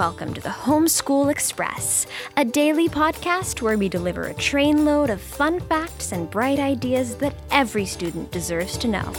[0.00, 2.06] welcome to the Homeschool Express,
[2.38, 7.34] a daily podcast where we deliver a trainload of fun facts and bright ideas that
[7.50, 9.12] every student deserves to know.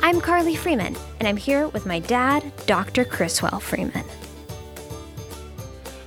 [0.00, 3.04] I'm Carli Freeman, and I'm here with my dad, Dr.
[3.04, 4.06] Criswell Freeman.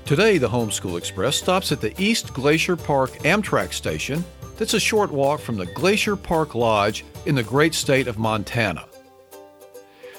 [0.06, 4.26] Today, the Homeschool Express stops at the East Glacier Park Amtrak station
[4.58, 8.88] that's a short walk from the Glacier Park Lodge in the great state of Montana.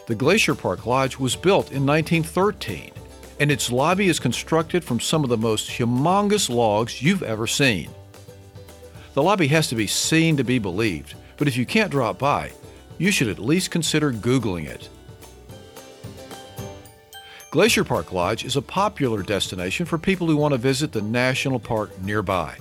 [0.08, 2.92] The Glacier Park Lodge was built in 1913,
[3.40, 7.90] and its lobby is constructed from some of the most humongous logs you've ever seen.
[9.12, 12.52] The lobby has to be seen to be believed, but if you can't drop by,
[12.96, 14.88] you should at least consider Googling it.
[17.50, 21.60] Glacier Park Lodge is a popular destination for people who want to visit the national
[21.60, 22.56] park nearby.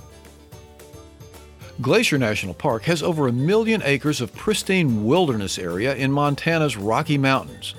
[1.79, 7.19] Glacier National Park has over a million acres of pristine wilderness area in Montana's Rocky
[7.19, 7.75] Mountains,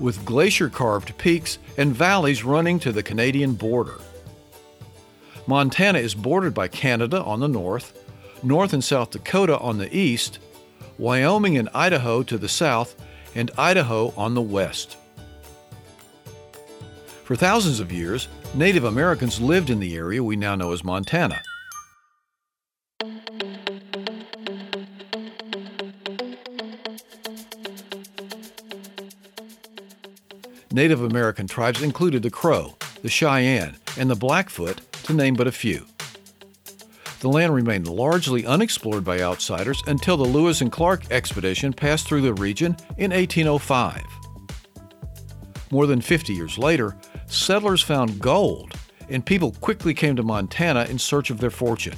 [0.00, 4.00] with glacier carved peaks and valleys running to the Canadian border.
[5.46, 7.92] Montana is bordered by Canada on the north,
[8.42, 10.38] North and South Dakota on the east,
[10.96, 12.96] Wyoming and Idaho to the south,
[13.34, 14.96] and Idaho on the west.
[17.24, 21.42] For thousands of years, Native Americans lived in the area we now know as Montana.
[30.72, 35.52] Native American tribes included the Crow, the Cheyenne, and the Blackfoot, to name but a
[35.52, 35.84] few.
[37.20, 42.22] The land remained largely unexplored by outsiders until the Lewis and Clark expedition passed through
[42.22, 44.02] the region in 1805.
[45.70, 48.72] More than 50 years later, settlers found gold,
[49.10, 51.96] and people quickly came to Montana in search of their fortune.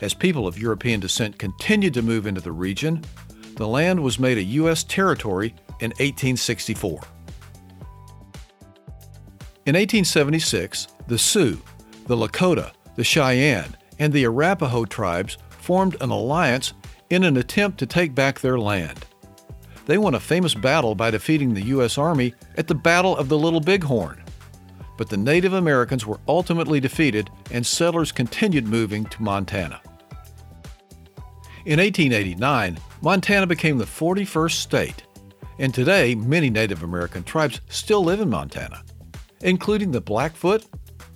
[0.00, 3.02] As people of European descent continued to move into the region,
[3.56, 4.84] the land was made a U.S.
[4.84, 5.48] territory
[5.80, 7.00] in 1864.
[9.68, 11.60] In 1876, the Sioux,
[12.06, 16.72] the Lakota, the Cheyenne, and the Arapaho tribes formed an alliance
[17.10, 19.04] in an attempt to take back their land.
[19.84, 21.98] They won a famous battle by defeating the U.S.
[21.98, 24.24] Army at the Battle of the Little Bighorn.
[24.96, 29.82] But the Native Americans were ultimately defeated and settlers continued moving to Montana.
[31.66, 35.02] In 1889, Montana became the 41st state,
[35.58, 38.82] and today many Native American tribes still live in Montana
[39.42, 40.66] including the Blackfoot,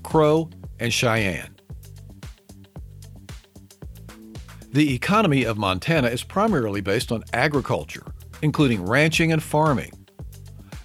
[0.02, 1.56] Crow, and Cheyenne.
[4.72, 8.06] The economy of Montana is primarily based on agriculture,
[8.40, 9.92] including ranching and farming.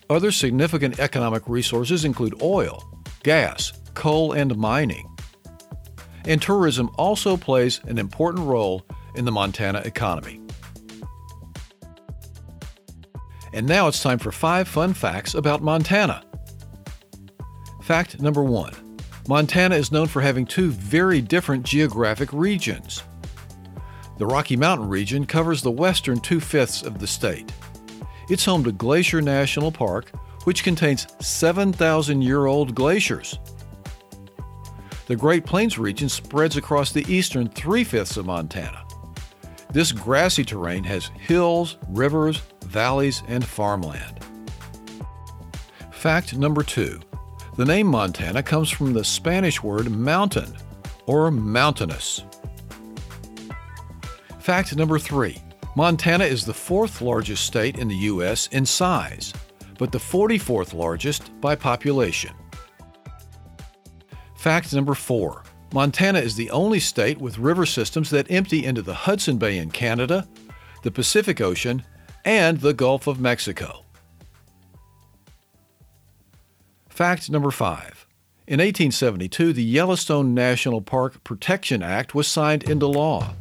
[0.09, 2.83] Other significant economic resources include oil,
[3.23, 5.07] gas, coal, and mining.
[6.25, 10.41] And tourism also plays an important role in the Montana economy.
[13.53, 16.26] And now it's time for five fun facts about Montana.
[17.87, 18.73] Fact number one
[19.29, 23.01] Montana is known for having two very different geographic regions.
[24.17, 27.49] The Rocky Mountain region covers the western two fifths of the state.
[28.29, 30.11] It's home to Glacier National Park,
[30.43, 33.39] which contains 7,000 year old glaciers.
[35.05, 38.85] The Great Plains region spreads across the eastern three fifths of Montana.
[39.71, 44.19] This grassy terrain has hills, rivers, valleys, and farmland.
[45.89, 46.99] Fact number two
[47.57, 50.55] the name Montana comes from the Spanish word mountain
[51.07, 52.23] or mountainous.
[54.39, 55.41] Fact number three
[55.75, 58.47] Montana is the fourth largest state in the U.S.
[58.47, 59.33] in size,
[59.79, 62.31] but the 44th largest by population.
[64.35, 68.93] Fact number four Montana is the only state with river systems that empty into the
[68.93, 70.27] Hudson Bay in Canada,
[70.83, 71.83] the Pacific Ocean,
[72.23, 73.83] and the Gulf of Mexico.
[76.97, 78.07] Fact number five.
[78.47, 83.35] In 1872, the Yellowstone National Park Protection Act was signed into law.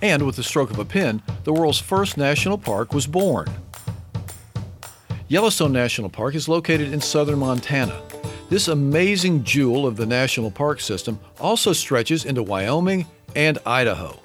[0.00, 3.48] And with the stroke of a pen, the world's first national park was born.
[5.28, 8.00] Yellowstone National Park is located in southern Montana.
[8.48, 13.04] This amazing jewel of the national park system also stretches into Wyoming
[13.36, 14.18] and Idaho.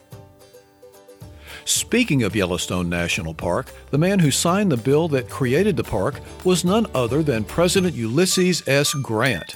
[1.67, 6.21] Speaking of Yellowstone National Park, the man who signed the bill that created the park
[6.45, 8.93] was none other than President Ulysses S.
[8.93, 9.53] Grant.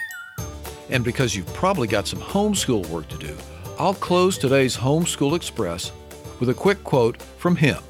[0.89, 3.33] And because you've probably got some homeschool work to do,
[3.79, 5.93] I'll close today's Homeschool Express
[6.41, 7.81] with a quick quote from him.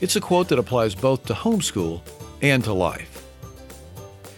[0.00, 2.02] It's a quote that applies both to homeschool
[2.42, 3.24] and to life.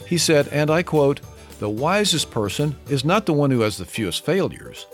[0.07, 1.23] He said, and I quote,
[1.59, 4.87] The wisest person is not the one who has the fewest failures,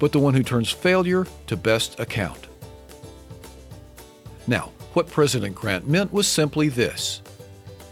[0.00, 2.48] but the one who turns failure to best account.
[4.46, 7.22] Now, what President Grant meant was simply this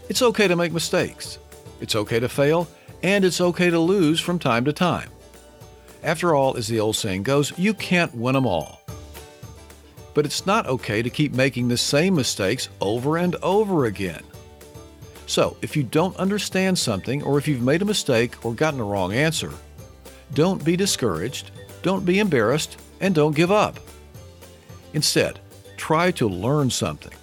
[0.09, 1.39] It's okay to make mistakes.
[1.79, 2.67] It's okay to fail,
[3.01, 5.09] and it's okay to lose from time to time.
[6.03, 8.81] After all, as the old saying goes, you can't win them all.
[10.13, 14.23] But it's not okay to keep making the same mistakes over and over again.
[15.25, 18.83] So, if you don't understand something, or if you've made a mistake or gotten a
[18.83, 19.51] wrong answer,
[20.33, 21.51] don't be discouraged,
[21.83, 23.79] don't be embarrassed, and don't give up.
[24.93, 25.39] Instead,
[25.81, 27.13] try to learn something.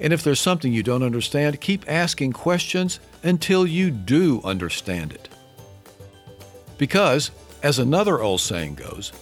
[0.00, 5.28] And if there's something you don't understand, keep asking questions until you do understand it.
[6.78, 7.30] Because,
[7.62, 9.12] as another old saying goes,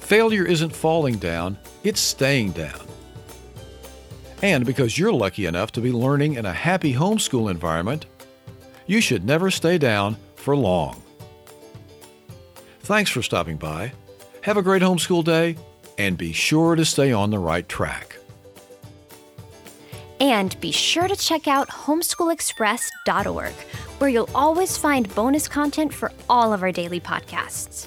[0.00, 2.80] failure isn't falling down, it's staying down.
[4.42, 8.06] And because you're lucky enough to be learning in a happy homeschool environment,
[8.88, 11.00] you should never stay down for long.
[12.80, 13.92] Thanks for stopping by.
[14.42, 15.56] Have a great homeschool day,
[15.98, 18.16] and be sure to stay on the right track.
[20.20, 23.52] And be sure to check out homeschoolexpress.org,
[23.98, 27.86] where you'll always find bonus content for all of our daily podcasts.